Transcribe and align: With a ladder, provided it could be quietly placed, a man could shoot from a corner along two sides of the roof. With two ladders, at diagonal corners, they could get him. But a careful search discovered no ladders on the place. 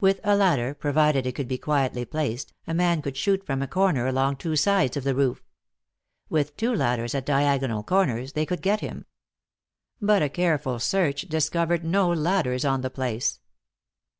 With 0.00 0.18
a 0.24 0.34
ladder, 0.34 0.74
provided 0.74 1.26
it 1.26 1.36
could 1.36 1.46
be 1.46 1.56
quietly 1.56 2.04
placed, 2.04 2.52
a 2.66 2.74
man 2.74 3.00
could 3.00 3.16
shoot 3.16 3.46
from 3.46 3.62
a 3.62 3.68
corner 3.68 4.08
along 4.08 4.34
two 4.38 4.56
sides 4.56 4.96
of 4.96 5.04
the 5.04 5.14
roof. 5.14 5.44
With 6.28 6.56
two 6.56 6.74
ladders, 6.74 7.14
at 7.14 7.24
diagonal 7.24 7.84
corners, 7.84 8.32
they 8.32 8.44
could 8.46 8.62
get 8.62 8.80
him. 8.80 9.06
But 10.02 10.22
a 10.24 10.28
careful 10.28 10.80
search 10.80 11.22
discovered 11.28 11.84
no 11.84 12.12
ladders 12.12 12.64
on 12.64 12.80
the 12.80 12.90
place. 12.90 13.38